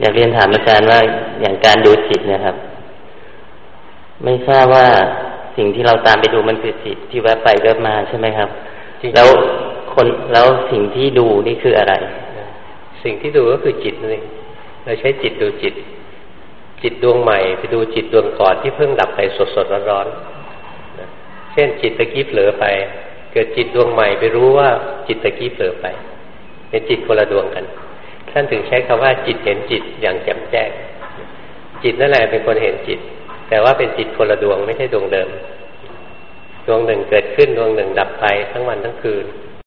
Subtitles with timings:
[0.00, 1.00] อยากเรียนถามอาจารย์ว่า
[1.40, 2.56] อย่างการดูจิตนะครับ
[4.24, 4.86] ไม่ทราบว่า
[5.56, 8.48] สิ่งที่เราตามไปดูมันคือจิตที่แวบไปแวบมาใช่ไหมครับ
[9.14, 9.28] แล้ว
[9.94, 11.94] คนแล้วสิ่งที่ดูนี่คืออะไร
[13.02, 14.22] สิ่งที่ดูก็คือจิตนี่
[14.84, 15.74] เราใช้จิตดูจิต
[16.82, 20.06] จิตดวงใหม่ไปดูจิตดวงก่อนที่เพิ่งดับไปสดสดร้อนร้อน
[21.52, 22.64] เช่นจิตตะกี้เผลอไป
[23.32, 24.68] เกิดจิตดวงใหม่ไปรู้ว่า
[25.06, 25.86] จิตตะกี้เผลอไป
[26.68, 27.64] เป็นจิตคนละดวงกัน
[28.34, 30.70] ท่านถึงใช้คำว่าจิตเห็นจิตอย่างแจ่มแจ้ง
[31.82, 32.98] จิตนั่นแหละเป็นคนเห็นจิต
[33.48, 35.28] แต่ว่าเป็นจิตคนละดวงไม่ใช่ดวงเดิม
[36.66, 39.24] ดวงหนึ่งเกิดขึ้นดวงหนึ่งดับไปทั้งวันทั้งคืน